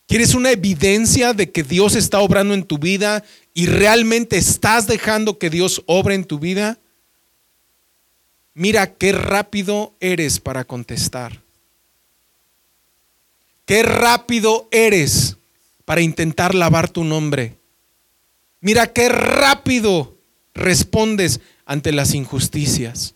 [0.07, 5.39] ¿Quieres una evidencia de que Dios está obrando en tu vida y realmente estás dejando
[5.39, 6.79] que Dios obre en tu vida?
[8.53, 11.41] Mira qué rápido eres para contestar.
[13.65, 15.37] Qué rápido eres
[15.85, 17.57] para intentar lavar tu nombre.
[18.59, 20.17] Mira qué rápido
[20.53, 23.15] respondes ante las injusticias.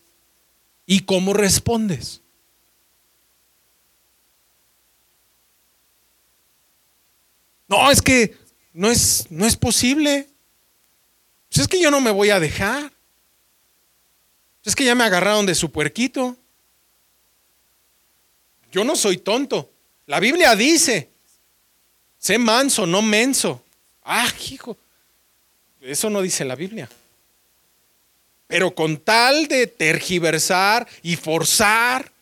[0.86, 2.22] ¿Y cómo respondes?
[7.66, 8.36] No, es que
[8.72, 10.28] no es, no es posible.
[11.48, 12.90] Pues es que yo no me voy a dejar.
[14.62, 16.36] Pues es que ya me agarraron de su puerquito.
[18.72, 19.72] Yo no soy tonto.
[20.06, 21.09] La Biblia dice,
[22.20, 23.60] sé manso, no menso.
[24.04, 24.76] Ah, hijo,
[25.80, 26.88] eso no dice la Biblia.
[28.46, 32.12] Pero con tal de tergiversar y forzar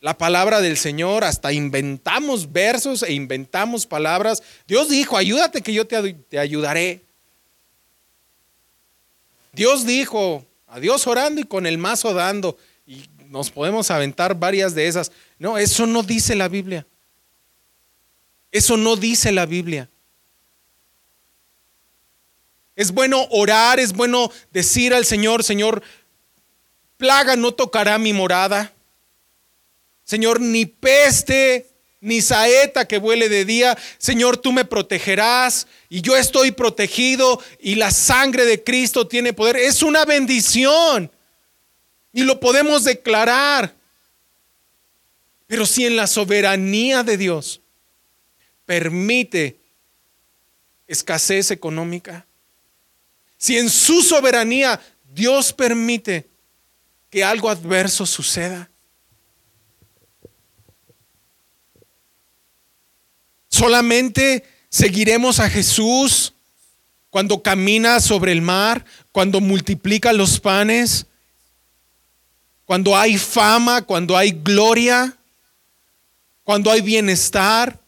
[0.00, 4.42] la palabra del Señor, hasta inventamos versos e inventamos palabras.
[4.66, 7.02] Dios dijo, ayúdate que yo te, te ayudaré.
[9.52, 12.56] Dios dijo, a Dios orando y con el mazo dando.
[12.86, 15.12] Y nos podemos aventar varias de esas.
[15.38, 16.86] No, eso no dice la Biblia.
[18.50, 19.88] Eso no dice la Biblia.
[22.76, 25.82] Es bueno orar, es bueno decir al Señor, Señor,
[26.96, 28.72] plaga no tocará mi morada.
[30.04, 31.66] Señor, ni peste,
[32.00, 33.76] ni saeta que vuele de día.
[33.98, 39.56] Señor, tú me protegerás y yo estoy protegido y la sangre de Cristo tiene poder.
[39.56, 41.10] Es una bendición
[42.12, 43.74] y lo podemos declarar.
[45.46, 47.60] Pero si en la soberanía de Dios
[48.68, 49.58] permite
[50.86, 52.26] escasez económica,
[53.38, 54.78] si en su soberanía
[55.10, 56.28] Dios permite
[57.08, 58.68] que algo adverso suceda,
[63.48, 66.34] solamente seguiremos a Jesús
[67.08, 71.06] cuando camina sobre el mar, cuando multiplica los panes,
[72.66, 75.16] cuando hay fama, cuando hay gloria,
[76.44, 77.80] cuando hay bienestar,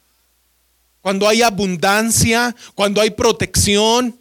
[1.00, 4.18] cuando hay abundancia, cuando hay protección.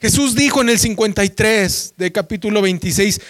[0.00, 3.20] Jesús dijo en el 53 del capítulo 26,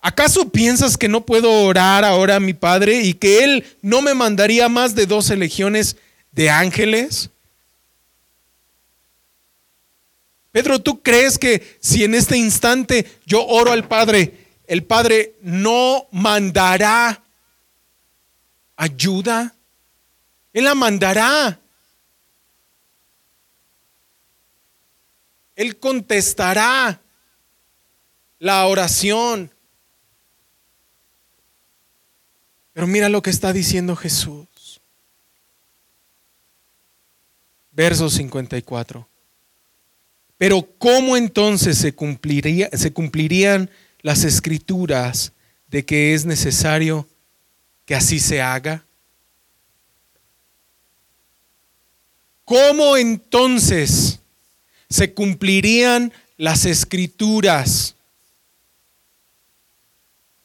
[0.00, 4.14] ¿acaso piensas que no puedo orar ahora a mi Padre y que Él no me
[4.14, 5.96] mandaría más de doce legiones
[6.30, 7.30] de ángeles?
[10.50, 14.34] Pedro, ¿tú crees que si en este instante yo oro al Padre,
[14.66, 17.21] el Padre no mandará
[18.76, 19.54] ayuda?
[20.52, 21.58] Él la mandará.
[25.54, 27.00] Él contestará
[28.38, 29.52] la oración.
[32.72, 34.80] Pero mira lo que está diciendo Jesús.
[37.70, 39.08] Verso 54.
[40.36, 43.70] Pero ¿cómo entonces se, cumpliría, se cumplirían
[44.00, 45.32] las escrituras
[45.68, 47.06] de que es necesario
[47.84, 48.84] que así se haga?
[52.44, 54.20] ¿Cómo entonces
[54.92, 57.96] se cumplirían las escrituras.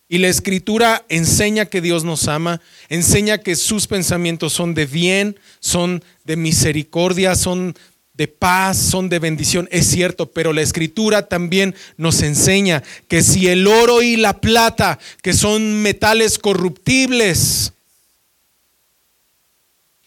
[0.10, 5.38] Y la escritura enseña que Dios nos ama, enseña que sus pensamientos son de bien,
[5.60, 7.76] son de misericordia, son
[8.18, 9.70] de paz, son de bendición.
[9.72, 14.98] Es cierto, pero la escritura también nos enseña que si el oro y la plata,
[15.22, 17.74] que son metales corruptibles,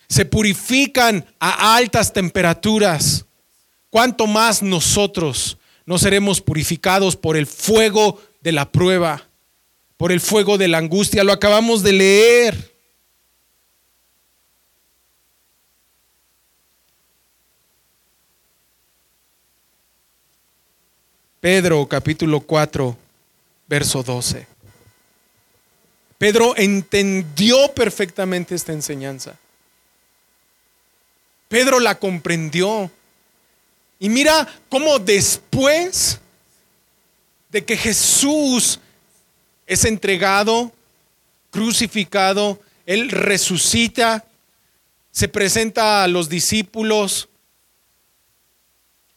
[0.08, 3.24] se purifican a altas temperaturas,
[3.90, 5.56] ¿cuánto más nosotros
[5.86, 9.28] no seremos purificados por el fuego de la prueba,
[9.96, 11.22] por el fuego de la angustia?
[11.22, 12.69] Lo acabamos de leer.
[21.40, 22.98] Pedro capítulo 4,
[23.66, 24.46] verso 12.
[26.18, 29.38] Pedro entendió perfectamente esta enseñanza.
[31.48, 32.90] Pedro la comprendió.
[33.98, 36.20] Y mira cómo después
[37.48, 38.78] de que Jesús
[39.66, 40.70] es entregado,
[41.50, 44.26] crucificado, Él resucita,
[45.10, 47.29] se presenta a los discípulos,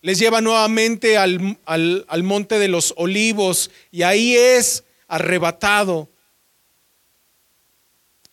[0.03, 6.07] les lleva nuevamente al, al, monte de los olivos y ahí es arrebatado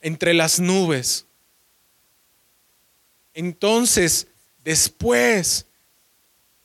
[0.02, 1.24] entre las nubes.
[3.32, 4.26] Entonces,
[4.62, 5.64] después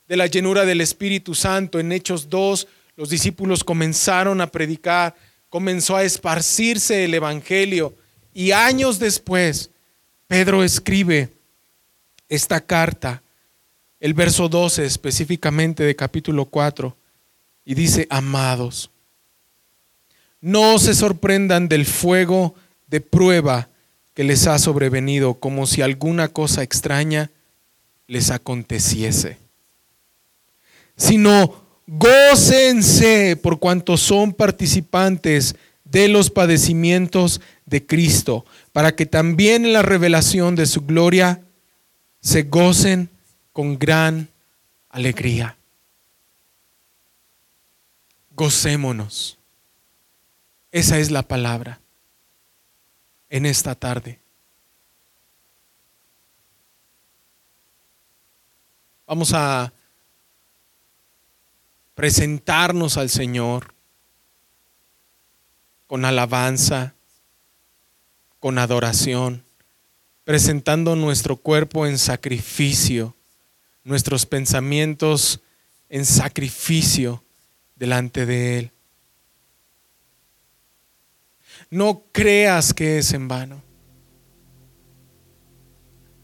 [0.07, 1.79] de la llenura del Espíritu Santo.
[1.79, 5.15] En Hechos 2, los discípulos comenzaron a predicar,
[5.49, 7.95] comenzó a esparcirse el Evangelio
[8.33, 9.69] y años después,
[10.27, 11.29] Pedro escribe
[12.27, 13.21] esta carta,
[14.05, 16.95] el verso 12 específicamente de capítulo 4,
[17.65, 18.91] y dice, amados,
[20.39, 22.53] no se sorprendan del fuego
[22.85, 23.67] de prueba
[24.13, 27.31] que les ha sobrevenido como si alguna cosa extraña
[28.05, 29.39] les aconteciese.
[30.95, 31.55] Sino
[31.87, 39.81] gócense por cuanto son participantes de los padecimientos de Cristo, para que también en la
[39.81, 41.41] revelación de su gloria
[42.21, 43.09] se gocen
[43.55, 44.27] con gran
[44.89, 45.57] alegría.
[48.31, 49.37] Gocémonos.
[50.73, 51.79] Esa es la palabra
[53.29, 54.19] en esta tarde.
[59.07, 59.71] Vamos a
[61.93, 63.73] presentarnos al Señor
[65.87, 66.93] con alabanza,
[68.41, 69.45] con adoración,
[70.25, 73.14] presentando nuestro cuerpo en sacrificio,
[73.85, 75.41] nuestros pensamientos
[75.87, 77.23] en sacrificio
[77.75, 78.71] delante de Él.
[81.69, 83.63] No creas que es en vano.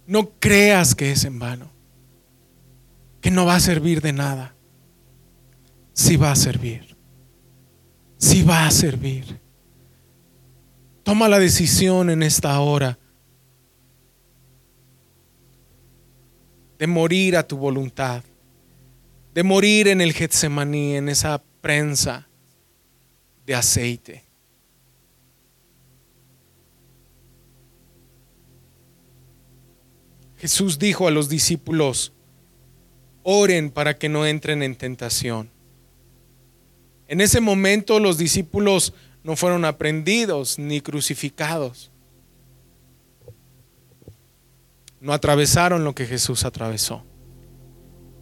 [0.06, 1.72] No creas que es en vano.
[3.22, 4.56] Que no va a servir de nada.
[5.94, 6.98] Sí va a servir.
[8.18, 9.40] Sí va a servir.
[11.04, 12.98] Toma la decisión en esta hora
[16.82, 18.24] de morir a tu voluntad,
[19.36, 22.28] de morir en el Getsemaní, en esa prensa
[23.46, 24.24] de aceite.
[30.40, 32.14] Jesús dijo a los discípulos,
[33.22, 35.52] oren para que no entren en tentación.
[37.08, 41.91] En ese momento los discípulos no fueron aprendidos ni crucificados.
[45.02, 47.04] No atravesaron lo que Jesús atravesó.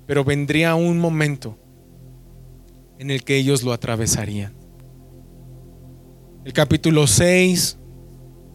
[0.07, 1.59] Pero vendría un momento
[2.97, 4.53] en el que ellos lo atravesarían.
[6.45, 7.77] El capítulo 6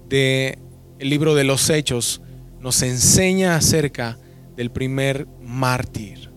[0.09, 0.59] del
[0.99, 2.23] libro de los Hechos
[2.61, 4.19] nos enseña acerca
[4.57, 6.33] del primer mártir,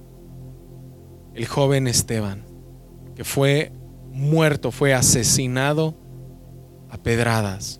[1.34, 2.46] el joven Esteban,
[3.16, 3.72] que fue
[4.12, 5.98] muerto, fue asesinado
[6.90, 7.80] a pedradas.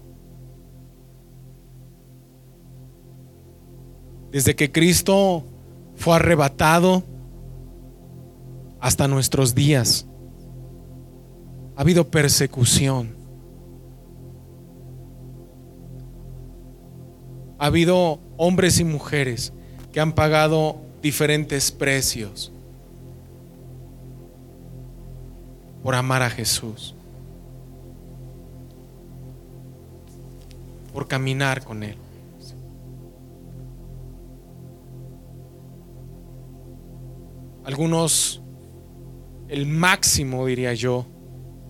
[4.32, 5.44] Desde que Cristo
[5.96, 7.04] fue arrebatado
[8.80, 10.06] hasta nuestros días,
[11.76, 13.16] ha habido persecución.
[17.60, 19.54] Ha habido hombres y mujeres
[19.92, 22.52] que han pagado diferentes precios
[25.82, 26.94] por amar a Jesús,
[30.94, 31.98] por caminar con Él.
[37.68, 38.42] Algunos,
[39.50, 41.06] el máximo diría yo,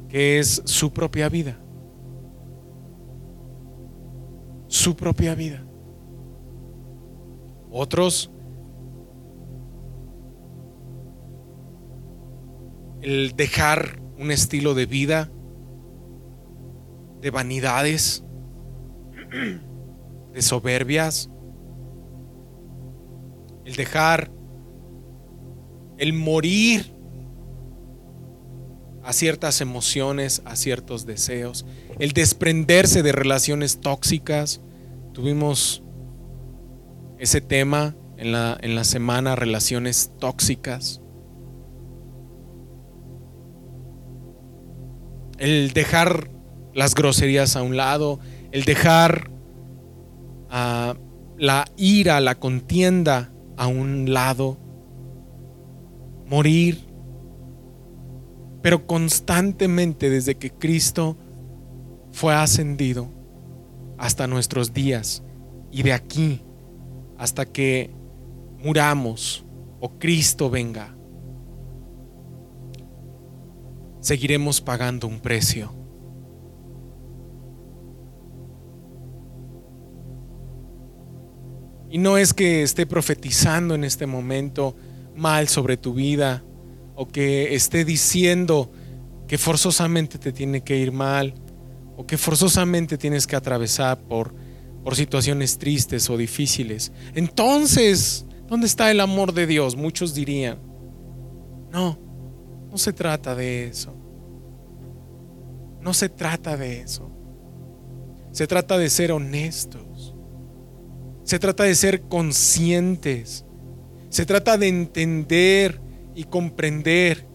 [0.08, 1.58] que es su propia vida.
[4.68, 5.66] Su propia vida.
[7.72, 8.32] Otros,
[13.02, 15.32] el dejar un estilo de vida,
[17.22, 18.24] de vanidades,
[20.32, 21.32] de soberbias,
[23.66, 24.37] el dejar,
[25.98, 26.94] el morir
[29.04, 31.66] a ciertas emociones, a ciertos deseos,
[31.98, 34.62] el desprenderse de relaciones tóxicas.
[35.14, 35.82] Tuvimos
[37.18, 41.02] ese tema en la, en la semana, relaciones tóxicas.
[45.38, 46.30] El dejar
[46.74, 48.20] las groserías a un lado,
[48.52, 49.32] el dejar
[50.50, 50.96] ah,
[51.38, 54.58] la ira, la contienda a un lado,
[56.28, 56.86] morir,
[58.62, 61.18] pero constantemente desde que Cristo
[62.12, 63.10] fue ascendido
[63.98, 65.24] hasta nuestros días
[65.72, 66.42] y de aquí
[67.18, 67.92] hasta que
[68.60, 69.46] muramos
[69.80, 70.96] o Cristo venga,
[74.00, 75.72] seguiremos pagando un precio.
[81.90, 84.76] Y no es que esté profetizando en este momento
[85.18, 86.44] mal sobre tu vida
[86.96, 88.72] o que esté diciendo
[89.28, 91.34] que forzosamente te tiene que ir mal
[91.96, 94.34] o que forzosamente tienes que atravesar por
[94.88, 96.94] por situaciones tristes o difíciles.
[97.14, 99.76] Entonces, ¿dónde está el amor de Dios?
[99.76, 100.60] Muchos dirían.
[101.74, 102.00] No,
[102.72, 103.94] no se trata de eso.
[105.82, 107.12] No se trata de eso.
[108.32, 110.16] Se trata de ser honestos.
[111.26, 113.44] Se trata de ser conscientes.
[114.18, 115.80] Se trata de entender
[116.16, 117.28] y comprender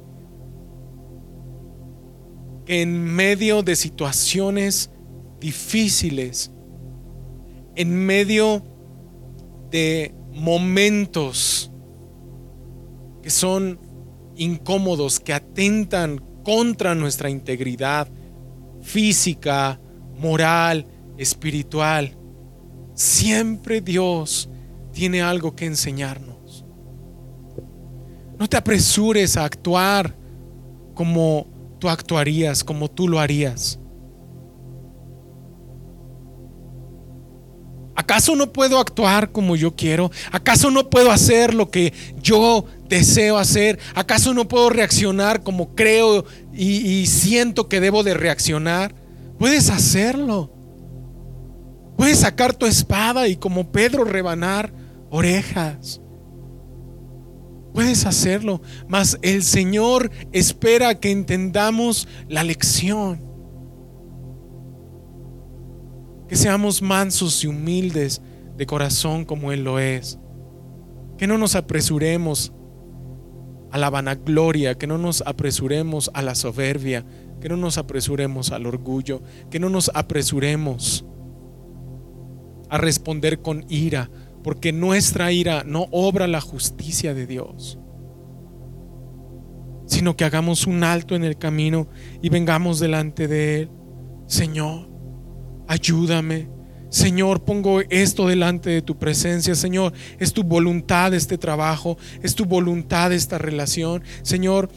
[2.66, 4.90] que en medio de situaciones
[5.38, 6.50] difíciles
[7.76, 8.64] en medio
[9.70, 11.70] de momentos
[13.22, 13.78] que son
[14.34, 18.08] incómodos, que atentan contra nuestra integridad
[18.80, 19.80] física,
[20.18, 22.18] moral, espiritual,
[22.96, 24.50] siempre Dios
[24.90, 26.41] tiene algo que enseñarnos.
[28.42, 30.16] No te apresures a actuar
[30.96, 31.46] como
[31.78, 33.78] tú actuarías, como tú lo harías.
[37.94, 40.10] ¿Acaso no puedo actuar como yo quiero?
[40.32, 43.78] ¿Acaso no puedo hacer lo que yo deseo hacer?
[43.94, 48.92] ¿Acaso no puedo reaccionar como creo y, siento que debo de reaccionar?
[49.38, 50.52] Puedes hacerlo.
[51.96, 54.72] Puedes sacar tu espada y como Pedro rebanar
[55.10, 56.01] orejas.
[57.72, 63.22] Puedes hacerlo, mas el Señor espera que entendamos la lección.
[66.28, 68.20] Que seamos mansos y humildes
[68.56, 70.18] de corazón como Él lo es.
[71.16, 72.52] Que no nos apresuremos
[73.70, 77.06] a la vanagloria, que no nos apresuremos a la soberbia,
[77.40, 81.06] que no nos apresuremos al orgullo, que no nos apresuremos
[82.68, 84.10] a responder con ira,
[84.42, 87.78] porque nuestra ira no obra la justicia de Dios,
[89.86, 91.88] sino que hagamos un alto en el camino
[92.22, 93.70] y vengamos delante de Él.
[94.26, 94.88] Señor,
[95.68, 96.48] ayúdame.
[96.88, 99.54] Señor, pongo esto delante de tu presencia.
[99.54, 104.02] Señor, es tu voluntad este trabajo, es tu voluntad esta relación.
[104.22, 104.68] Señor,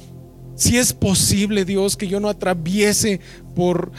[0.55, 3.19] si es posible, Dios, que yo no atraviese
[3.53, 3.91] por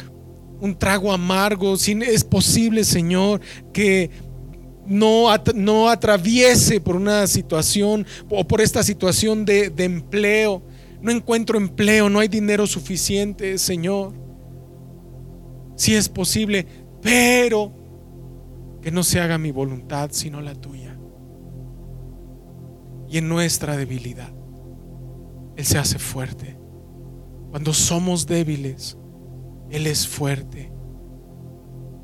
[0.61, 3.41] un trago amargo, si es posible, Señor,
[3.73, 4.11] que
[4.87, 10.63] no, no atraviese por una situación o por esta situación de, de empleo.
[11.01, 14.13] No encuentro empleo, no hay dinero suficiente, Señor.
[15.77, 16.67] Si es posible,
[17.03, 17.73] pero
[18.81, 20.97] que no se haga mi voluntad, sino la tuya.
[23.09, 24.33] Y en nuestra debilidad,
[25.57, 26.57] Él se hace fuerte.
[27.51, 28.97] Cuando somos débiles,
[29.71, 30.73] Él es fuerte.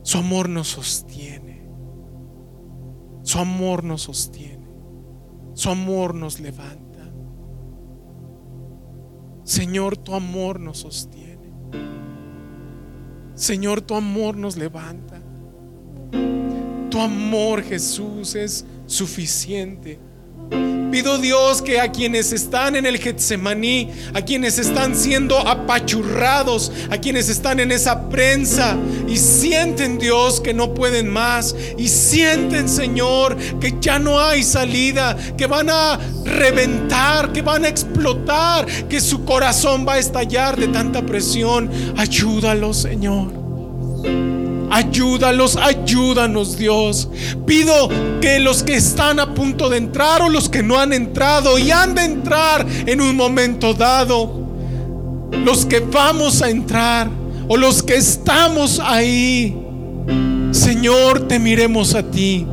[0.02, 1.41] Su amor nos sostiene.
[3.22, 4.66] Su amor nos sostiene.
[5.54, 6.82] Su amor nos levanta.
[9.44, 11.52] Señor, tu amor nos sostiene.
[13.34, 15.20] Señor, tu amor nos levanta.
[16.90, 19.98] Tu amor, Jesús, es suficiente.
[20.92, 26.98] Pido Dios que a quienes están en el Getsemaní, a quienes están siendo apachurrados, a
[26.98, 28.76] quienes están en esa prensa
[29.08, 35.16] y sienten Dios que no pueden más y sienten Señor que ya no hay salida,
[35.38, 40.68] que van a reventar, que van a explotar, que su corazón va a estallar de
[40.68, 41.70] tanta presión.
[41.96, 44.31] Ayúdalos Señor.
[44.72, 47.06] Ayúdalos, ayúdanos Dios.
[47.46, 47.90] Pido
[48.22, 51.70] que los que están a punto de entrar o los que no han entrado y
[51.70, 54.48] han de entrar en un momento dado,
[55.44, 57.10] los que vamos a entrar
[57.48, 59.54] o los que estamos ahí,
[60.52, 62.46] Señor, te miremos a ti.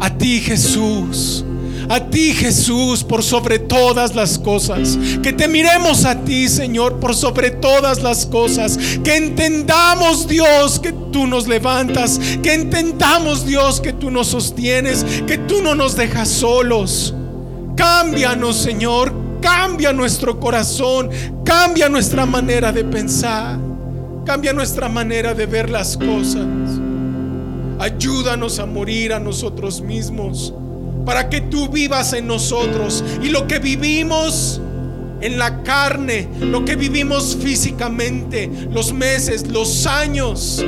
[0.00, 1.44] A ti Jesús
[1.92, 4.98] a ti Jesús por sobre todas las cosas.
[5.22, 8.78] Que te miremos a ti Señor por sobre todas las cosas.
[9.04, 12.18] Que entendamos Dios que tú nos levantas.
[12.42, 15.04] Que entendamos Dios que tú nos sostienes.
[15.26, 17.14] Que tú no nos dejas solos.
[17.76, 19.12] Cámbianos Señor.
[19.42, 21.10] Cambia nuestro corazón.
[21.44, 23.58] Cambia nuestra manera de pensar.
[24.24, 26.46] Cambia nuestra manera de ver las cosas.
[27.78, 30.54] Ayúdanos a morir a nosotros mismos
[31.04, 33.04] para que tú vivas en nosotros.
[33.22, 34.60] Y lo que vivimos
[35.20, 40.64] en la carne, lo que vivimos físicamente, los meses, los años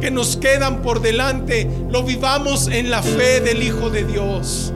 [0.00, 4.72] que nos quedan por delante, lo vivamos en la fe del Hijo de Dios.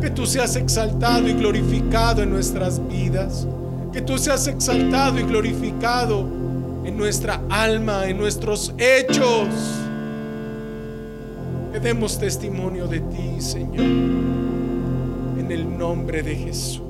[0.00, 3.46] Que tú seas exaltado y glorificado en nuestras vidas.
[3.92, 6.28] Que tú seas exaltado y glorificado
[6.84, 9.48] en nuestra alma, en nuestros hechos
[11.80, 13.84] demos testimonio de ti, Señor,
[15.38, 16.85] en el nombre de Jesús.